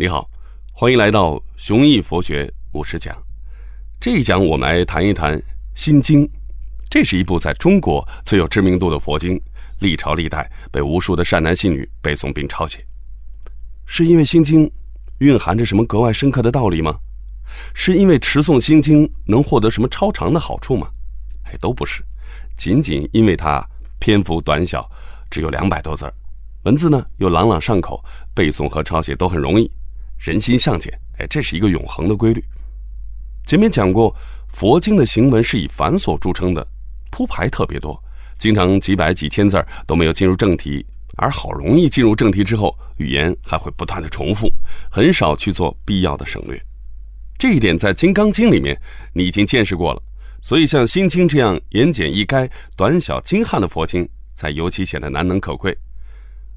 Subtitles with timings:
[0.00, 0.30] 你好，
[0.72, 3.20] 欢迎来到雄毅佛学五十讲。
[3.98, 5.36] 这一讲我们来谈一谈
[5.74, 6.24] 《心经》，
[6.88, 9.36] 这是一部在中国最有知名度的佛经，
[9.80, 12.78] 历朝历代被无数的善男信女背诵并抄写。
[13.86, 14.68] 是因为《心经》
[15.18, 16.96] 蕴含着什么格外深刻的道理吗？
[17.74, 20.88] 是因为持诵《心经》能获得什么超常的好处吗？
[21.42, 22.04] 哎，都不是，
[22.56, 23.68] 仅仅因为它
[23.98, 24.88] 篇幅短小，
[25.28, 26.14] 只有两百多字儿，
[26.62, 28.00] 文字呢又朗朗上口，
[28.32, 29.68] 背诵和抄写都很容易。
[30.18, 32.44] 人心向简，哎，这是一个永恒的规律。
[33.46, 34.14] 前面讲过，
[34.48, 36.66] 佛经的行文是以繁琐著称的，
[37.10, 37.98] 铺排特别多，
[38.38, 40.84] 经常几百几千字都没有进入正题，
[41.16, 44.52] 而好容易进入正题之后，语言还会不断的重复，
[44.90, 46.60] 很少去做必要的省略。
[47.38, 48.78] 这一点在《金刚经》里面
[49.14, 50.02] 你已经见识过了，
[50.42, 55.74] 所以像《心经》这样言简意赅、短小精悍的佛经，才尤其显得难能可贵。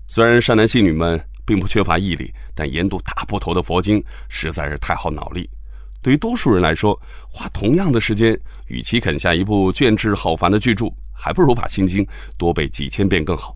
[0.07, 1.23] 虽然善男信女们。
[1.45, 5.49] 并不缺乏毅力，但研读大部头的佛经实在是太耗脑力。
[6.01, 12.03] 对于多数人来说，花同样的时间，与其啃下一部卷帙浩繁的巨著，还不如把《心经》
[12.37, 13.55] 多背几千遍更好。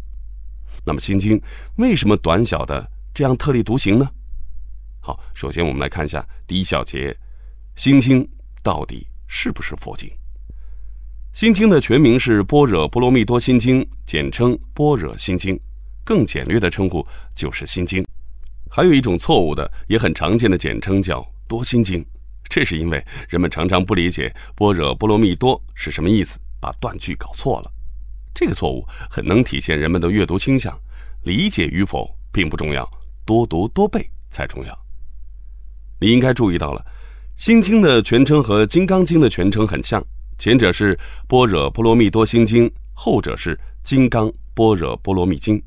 [0.86, 1.40] 那么，《心经》
[1.78, 4.08] 为什么短小的这样特立独行呢？
[5.02, 7.12] 好，首先我们来看一下第一小节，
[7.82, 8.24] 《心经》
[8.62, 10.08] 到底是不是佛经？
[11.34, 15.56] 《心经》的全名是《般若波罗蜜多心经》，简称《般若心经》。
[16.06, 18.04] 更简略的称呼就是《心经》，
[18.70, 22.00] 还有一种错误的也很常见的简称叫《多心经》，
[22.48, 27.72] 这是因为人们常常不理解“般若波罗蜜多”是什么意思，把断句搞错了。
[28.36, 30.78] 这个错误很能体现人们的阅读倾向，
[31.24, 32.88] 理解与否并不重要，
[33.26, 34.78] 多读多背才重要。
[36.00, 36.86] 你应该注意到了，
[37.44, 40.06] 《心经》的全称和《金刚经》的全称很像，
[40.38, 40.96] 前者是
[41.28, 45.58] 《般若波罗蜜多心经》，后者是《金刚般若波罗蜜经》。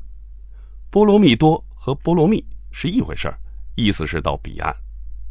[0.91, 3.37] 波罗蜜多和波罗蜜是一回事儿，
[3.75, 4.75] 意思是到彼岸。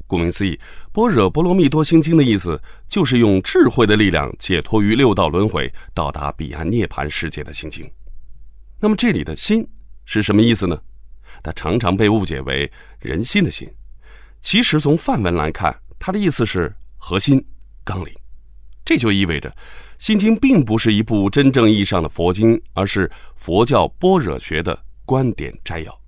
[0.06, 0.53] 顾名思义，
[0.92, 7.91] 《般若波罗蜜多心经》的意思就是用智慧的力量解脱于六道轮回，到达彼岸涅槃世界的心经。
[8.79, 9.69] 那么这里的心
[10.05, 10.80] 是什么意思呢？
[11.42, 12.70] 它常常被误解为
[13.01, 13.69] 人心的心，
[14.40, 17.45] 其实从梵文来看，它的意思是核心、
[17.83, 18.14] 纲领。
[18.85, 19.51] 这就意味着，
[19.98, 24.85] 《心经》并不是一部真正意义上的佛经，而是佛教般若学的。
[25.08, 26.01] 观点摘要：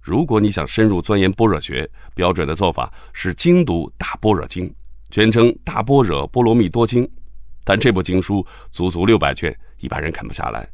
[0.00, 4.68] 如果你想深入钻研般若学，标准的做法是精读《大般若经》，
[5.08, 7.04] 全称《大般若波罗蜜多经》。
[7.62, 10.68] 但这部经书足足六百卷，一般人啃不下来，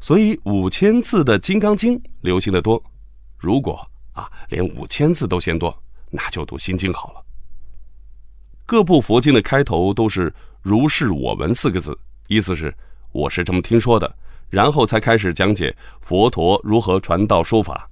[0.00, 2.80] 所以五千字的《金刚经》流行的多。
[3.36, 5.76] 如果啊，连五千字都嫌多，
[6.10, 7.24] 那就读《心经》好了。
[8.64, 10.32] 各部佛经的开头都是
[10.62, 11.98] “如是我闻”四个字，
[12.28, 12.72] 意思是
[13.10, 14.16] 我是这么听说的。
[14.50, 17.88] 然后才开始讲解佛陀如何传道说法，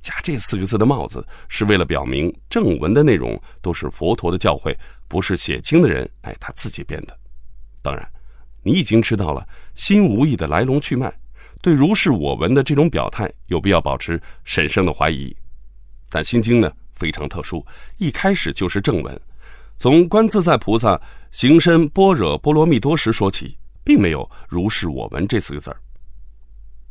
[0.00, 4.74] 加这四个字的帽子是为了表明正文的内容都是佛陀的教诲，
[5.08, 7.18] 不是写经的人哎他自己编的。
[7.82, 8.08] 当然，
[8.62, 11.12] 你已经知道了心无意的来龙去脉，
[11.60, 15.36] 对如是我闻的这种表态有必要保持审慎的怀疑。
[16.08, 17.64] 但心经呢非常特殊，
[17.98, 19.20] 一开始就是正文，
[19.78, 21.00] 从观自在菩萨
[21.32, 23.58] 行深般若波罗蜜多时说起。
[23.84, 25.76] 并没有“如是我闻”这四个字儿。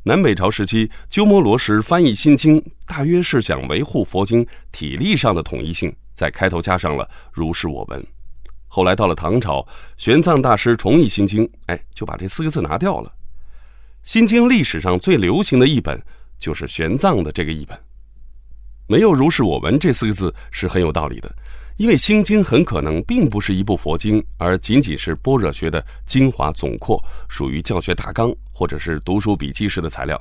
[0.03, 8.03] 南北朝时期，鸠摩罗什翻译《心经》，大约是想维护佛经体例上的统一性，在开头加上了“如是我闻”。
[8.68, 13.09] 后来到了唐朝，玄奘大师重译《心经》，哎，就把这四个字拿掉了。
[14.01, 16.01] 《心经》历史上最流行的译本
[16.40, 17.78] 就是玄奘的这个译本，
[18.88, 21.34] 没有“如是我闻”这四个字是很有道理的。
[21.78, 30.19] 因为《心经》很可能并不是一部佛经，而仅仅是般若学的精华总括，属于教学大纲或者是读书笔记式的材料。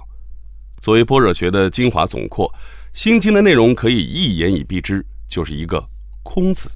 [0.81, 2.49] 作为般若学的精华总括，
[2.99, 5.85] 《心经》的内容可以一言以蔽之，就是一个
[6.23, 6.71] “空”字。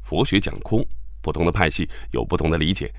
[0.00, 0.82] 佛学讲空，
[1.20, 2.90] 不同的派系有不同的理解。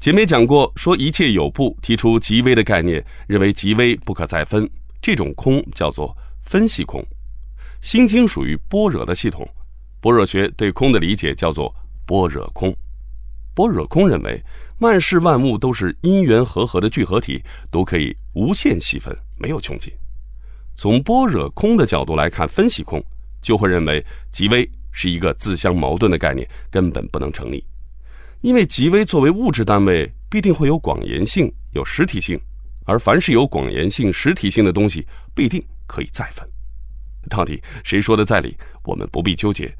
[0.00, 4.68] 前面讲过，说一切有部提出极微的概念，认为极微不可再分，
[5.00, 7.00] 这种空叫做分析空。
[7.80, 9.48] 《心经》属于般若的系统。
[10.00, 11.74] 般若学对空的理解叫做
[12.06, 12.74] 般若空。
[13.54, 14.40] 般若空认为，
[14.78, 19.92] 万事万物都是因缘和合的聚合体，都可以无限细分，没有穷尽。
[20.76, 23.02] 从般若空的角度来看，分析空
[23.42, 27.64] 就会认为极微是一个自相矛盾的概念，根本不能成立。
[28.40, 32.40] 因为极微作为物质单位，必定会有广延性、有实体性，
[32.84, 35.04] 而凡是有广延性、实体性的东西，
[35.34, 36.48] 必定可以再分。
[37.28, 38.56] 到底谁说的在理？
[38.84, 39.72] 我们不必纠结。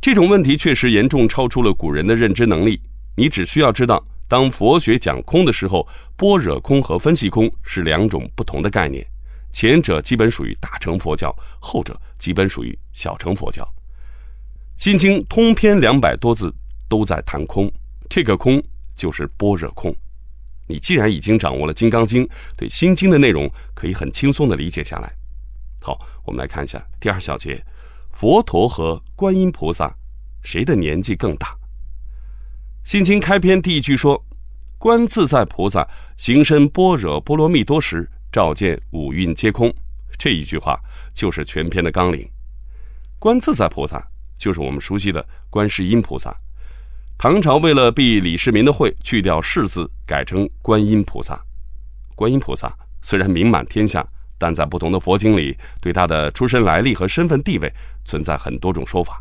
[0.00, 2.80] 这种问题确实严重超出了古人的认知能力。
[3.16, 9.04] 你只需要知道，当佛学讲空的时候，般若空和分析空是两种不同的概念。
[9.50, 13.64] 前者基本属于大乘佛教，后者基本属于小乘佛教。
[14.84, 16.54] 《心经》通篇两百多字
[16.88, 17.68] 都在谈空，
[18.08, 18.62] 这个空
[18.94, 19.92] 就是般若空。
[20.68, 22.24] 你既然已经掌握了《金刚经》，
[22.56, 25.12] 对《心经》的内容可以很轻松的理解下来。
[25.80, 27.64] 好，我们来看一下第二小节：
[28.12, 29.94] 佛陀和观音菩萨
[30.42, 31.48] 谁的年纪更大？
[32.90, 34.24] 《心经》开篇第一句说
[34.78, 35.86] ：“观自在菩萨
[36.16, 39.72] 行深般若波罗蜜多时，照见五蕴皆空。”
[40.18, 40.80] 这一句话
[41.14, 42.28] 就是全篇的纲领。
[43.18, 44.06] 观自在菩萨。
[44.38, 46.32] 就是我们熟悉的观世音菩萨。
[47.18, 51.44] 唐朝为了避李世民的讳，去掉“世”字，改成观音菩萨。
[52.14, 52.72] 观音菩萨
[53.02, 54.06] 虽然名满天下，
[54.38, 57.70] 但在不同的佛经里，对他的出身来历和身份地位
[58.04, 59.20] 存在很多种说法。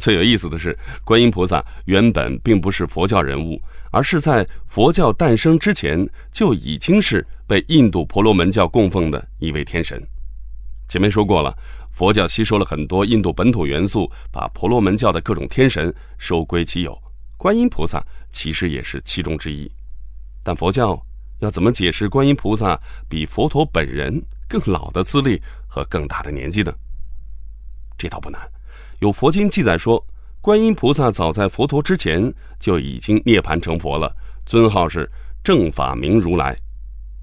[0.00, 3.58] 最有意思的是，观音菩萨原本并不是佛教人物，
[3.90, 10.04] 而是在佛教诞生之前就已经是被印度婆罗门教供奉的一位天神。
[10.88, 11.56] 前面说过了。
[11.90, 16.96] 佛教吸收了很多印度本土元素，把婆罗门教的各种天神收归其有。
[17.36, 18.00] 观音菩萨
[18.30, 19.68] 其实也是其中之一。
[20.44, 20.96] 但佛教
[21.40, 26.72] 要怎么解释观音菩萨比佛陀本人更老的资历和更大的年纪呢？
[27.96, 28.40] 这倒不难。
[29.00, 30.04] 有佛经记载说，
[30.40, 34.14] 观音菩萨早在佛陀之前就已经涅槃成佛了，
[34.46, 35.10] 尊号是
[35.42, 36.56] 正法明如来。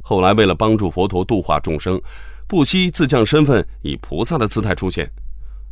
[0.02, 2.02] 后来为了帮助佛陀度化众生。
[2.48, 5.12] 不惜自降身份，以菩萨的姿态出现。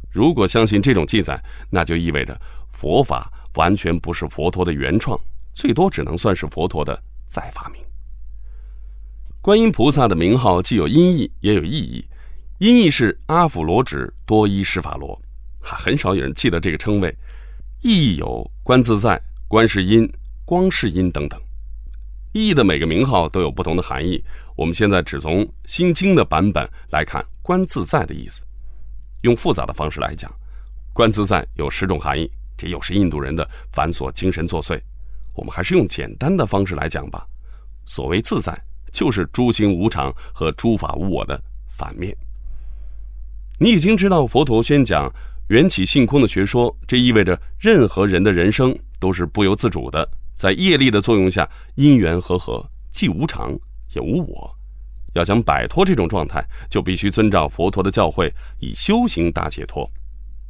[0.10, 2.36] 如果相信这种记载，那就意味着
[2.72, 5.16] 佛法完全不是佛陀的原创，
[5.54, 7.80] 最多只能算是佛陀的再发明。
[9.44, 12.08] 观音菩萨的名号既有音译，也有意义。
[12.60, 15.22] 音译是阿芙罗指多依释法罗，
[15.60, 17.14] 哈，很少有人记得这个称谓。
[17.82, 20.10] 意义有观自在、观世音、
[20.46, 21.38] 光世音等等。
[22.32, 24.24] 意义的每个名号都有不同的含义。
[24.56, 28.46] 我们现在只从《心经》的版本来看“观自在”的意思。
[29.24, 30.34] 用复杂的方式来讲
[30.96, 34.80] ，“观自在”有十种含义，这又是印度人的繁琐精神作祟。
[35.36, 37.28] 我们还是用简单的方式来讲吧。
[37.86, 38.58] 所谓自在，
[38.94, 42.16] 就是诸行无常和诸法无我的反面。
[43.60, 45.12] 你已经知道佛陀宣讲
[45.50, 50.08] 缘起性空的学说，这意味着任何人的人生都是不由自主的。
[50.36, 53.52] 在业力的作用下，因缘和合，既无常
[53.94, 54.56] 也无我。
[55.14, 59.90] 要想摆脱这种状态，就必须遵照佛陀的教诲，以修行达解脱。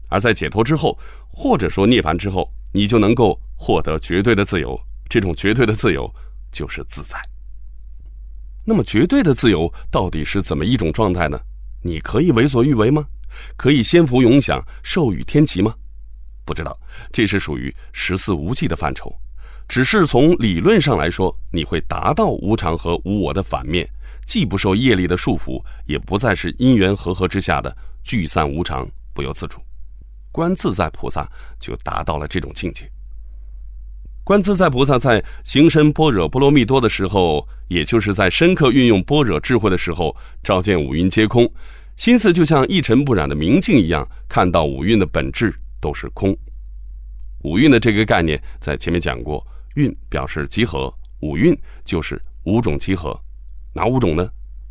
[0.10, 0.98] 而在解脱之后，
[1.28, 4.80] 或者说涅槃之后，你就能够获得绝对的自由。
[5.10, 6.10] 这种绝对的自由
[6.52, 7.20] 就是自在。
[8.66, 11.40] 那么，绝对的自由到底是怎么一种状态呢？
[11.82, 13.06] 你可以为所欲为吗？
[13.58, 15.74] 可以先福永享，寿与天齐吗？
[16.46, 16.78] 不知道，
[17.12, 19.14] 这是属于十四无忌的范畴。
[19.68, 23.90] 只是从理论上来说，你会达到无常和无我的反面，
[24.26, 29.60] 既不受业力的束缚，也不再是因缘和合之下的聚散无常，不由自主。
[30.32, 32.90] 观自在菩萨就达到了这种境界。
[34.24, 41.52] 观自在菩萨在行深般若波罗蜜多的时候，也就是在深刻运用般若智慧的时候，照见五蕴皆空，
[41.98, 46.36] 心思就像一尘不染的明镜一样，看到五蕴的本质都是空。
[47.44, 49.46] 五蕴的这个概念在前面讲过。
[49.76, 53.20] 蕴表示集合，五蕴就是五种集合，
[53.74, 54.30] 哪五种呢？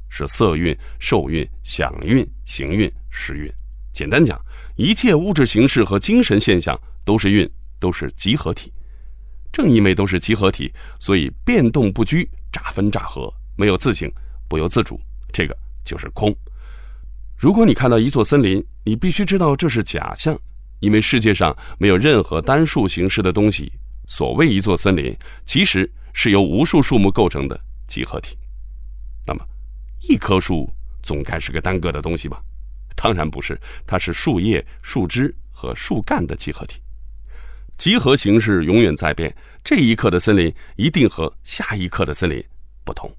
[0.08, 3.52] 是色蕴、受蕴、想蕴、行蕴、识蕴。
[3.92, 4.40] 简单讲，
[4.76, 8.72] 一切物质形式和精神现象都是蕴，都是集合体。
[9.52, 14.10] 正因为都是集合体，所以变动不居，乍分乍合，没有自性，
[14.48, 14.98] 不由自主。
[15.30, 16.34] 这个就是空。
[17.36, 20.38] 如果你看到一座森林，你必须知道这是假象，
[20.80, 23.70] 因为世界上没有任何单数形式的东西。
[24.08, 28.36] 所谓一座森林，其实是由无数树木构成的集合体。
[29.26, 29.46] 那么，
[30.00, 32.42] 一棵树总该是个单个的东西吧？
[32.96, 36.80] 当然不是，它是树叶、树枝和树干的集合体。
[37.76, 42.42] 集合形式永远在变，这一刻的森林一定和下一刻的森林
[42.84, 43.10] 不同。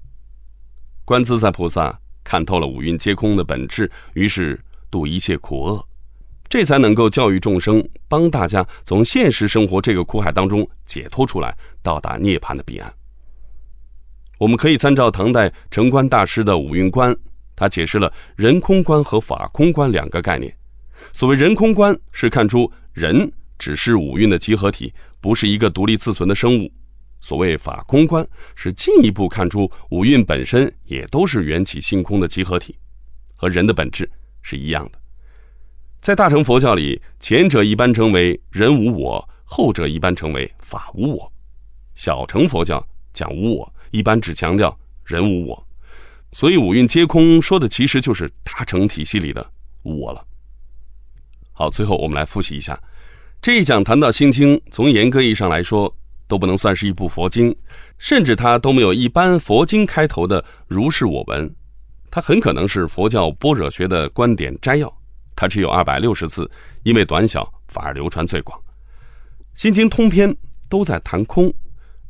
[1.04, 4.58] 观自在菩萨看透了五蕴皆空的本质，于是
[4.90, 5.86] 度一切苦厄。
[6.48, 12.94] 这才能够教育众生，帮大家从现实生活这个苦海当中解脱出来，到达涅槃的彼岸。
[14.38, 17.16] 我们可以参照唐代澄观大师的五蕴观，
[17.56, 20.54] 他解释了人空观和法空观两个概念。
[21.12, 26.68] 所谓人空观，是看出人只是五蕴的集合体，不是一个独立自存的生物；
[27.20, 32.76] 所谓法空观，是进一步看出五蕴本身也都是缘起性空的集合体，
[33.34, 34.10] 和人的本质
[34.42, 34.98] 是一样的。
[36.00, 41.32] 在大乘佛教里，前者一般称为人无我，后者一般称为法无我。
[41.94, 45.66] 小乘佛教讲无我，一般只强调人无我。
[46.32, 49.50] 所以五蕴皆空说的其实就是大乘体系里的
[49.84, 50.22] 无我了。
[51.52, 52.78] 好，最后我们来复习一下，
[53.44, 55.94] 这一讲谈到《心经》，从严格意义上来说
[56.26, 57.54] 都不能算是一部佛经，
[57.98, 61.54] 甚至它都没有一般佛经开头的如是我闻，
[62.10, 64.90] 它很可能是佛教般若学的观点摘要。
[65.36, 66.50] 它只有二百六十字，
[66.84, 68.58] 因为短小反而流传最广。
[69.54, 70.34] 《心经》通篇
[70.70, 71.52] 都在谈空，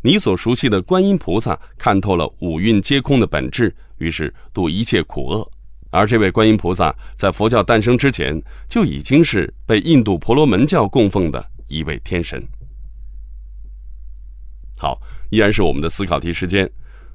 [0.02, 5.50] 你所熟悉的观音菩萨看透了五蕴皆空的本质，于是度一切苦厄。
[5.94, 12.44] 而这位观音菩萨在佛教诞生之前就已经是被印度婆罗门教供奉的一位天神。
[14.76, 16.68] 好，依然是我们的思考题时间。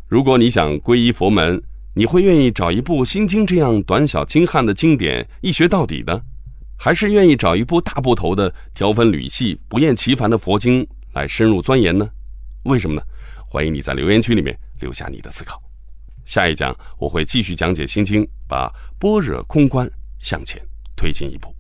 [0.08, 1.62] 如果你想皈依佛门，
[1.94, 6.22] 你会愿意找一部《心经》这样短小精悍的经典一学到底呢，
[6.78, 12.10] 还是愿意找一部大部头的、条分缕析、不厌其烦的佛经来深入钻研呢？
[12.64, 13.02] 为什么呢？
[13.46, 15.62] 欢迎你在留言区里面留下你的思考。
[16.30, 20.62] 下一讲我会继续讲解《心经》，把般若空观向前
[20.96, 21.59] 推进一步。